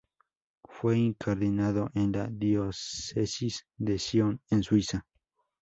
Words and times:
Fue 0.67 0.97
incardinado 0.97 1.91
en 1.93 2.13
la 2.13 2.25
diócesis 2.25 3.67
de 3.77 3.99
Sion, 3.99 4.41
en 4.49 4.63
Suiza. 4.63 5.05